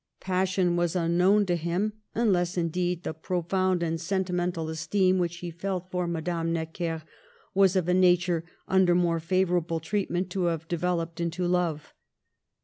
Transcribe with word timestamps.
Passion 0.19 0.75
was 0.75 0.95
unknown 0.95 1.45
to 1.45 1.55
him, 1.55 1.93
unless, 2.15 2.57
indeed, 2.57 3.03
the 3.03 3.13
profound 3.13 3.83
and 3.83 4.01
sentimental 4.01 4.67
esteem 4.69 5.19
which 5.19 5.37
he 5.41 5.51
felt 5.51 5.91
for 5.91 6.07
Madame 6.07 6.51
Necker 6.51 7.03
was 7.53 7.75
of 7.75 7.87
a 7.87 7.93
nature 7.93 8.43
under 8.67 8.95
more 8.95 9.19
favorable 9.19 9.79
treatment 9.79 10.31
to 10.31 10.45
have 10.45 10.67
developed 10.67 11.19
into 11.21 11.45
love. 11.45 11.93